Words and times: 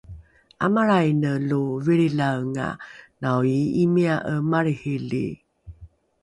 ’amalraine 0.67 1.33
lo 1.49 1.59
vilrilaenga 1.87 2.65
naoii’imia’e 3.21 4.33
malrihili 4.49 5.23